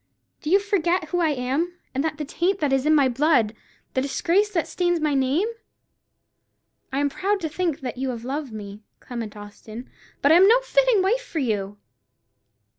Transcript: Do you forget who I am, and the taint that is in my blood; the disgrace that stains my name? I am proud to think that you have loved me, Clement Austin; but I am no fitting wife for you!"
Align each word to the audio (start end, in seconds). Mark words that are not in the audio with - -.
Do 0.41 0.49
you 0.49 0.59
forget 0.59 1.09
who 1.09 1.19
I 1.19 1.29
am, 1.29 1.73
and 1.93 2.03
the 2.03 2.25
taint 2.25 2.57
that 2.57 2.73
is 2.73 2.87
in 2.87 2.95
my 2.95 3.07
blood; 3.07 3.53
the 3.93 4.01
disgrace 4.01 4.49
that 4.49 4.67
stains 4.67 4.99
my 4.99 5.13
name? 5.13 5.47
I 6.91 6.97
am 6.97 7.07
proud 7.07 7.39
to 7.41 7.49
think 7.49 7.81
that 7.81 7.99
you 7.99 8.09
have 8.09 8.25
loved 8.25 8.51
me, 8.51 8.81
Clement 8.99 9.37
Austin; 9.37 9.91
but 10.23 10.31
I 10.31 10.37
am 10.37 10.47
no 10.47 10.59
fitting 10.61 11.03
wife 11.03 11.21
for 11.21 11.37
you!" 11.37 11.77